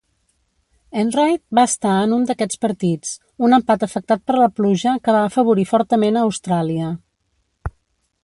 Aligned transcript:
Enright 1.01 1.41
va 1.59 1.65
estar 1.71 1.91
en 2.05 2.13
un 2.15 2.23
d'aquests 2.29 2.61
partits, 2.65 3.11
un 3.49 3.55
empat 3.59 3.85
afectat 3.87 4.25
per 4.31 4.37
la 4.39 4.49
pluja 4.61 4.93
que 5.05 5.15
va 5.17 5.21
afavorir 5.29 5.67
fortament 5.75 6.17
a 6.23 6.27
Austràlia. 6.31 6.91